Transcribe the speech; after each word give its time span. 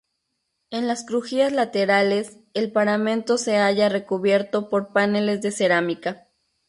En 0.71 0.87
las 0.87 1.03
crujías 1.05 1.51
laterales 1.53 2.39
el 2.55 2.71
paramento 2.71 3.37
se 3.37 3.57
halla 3.57 3.87
recubierto 3.87 4.67
por 4.67 4.93
paneles 4.93 5.43
de 5.43 5.51
cerámica. 5.51 6.27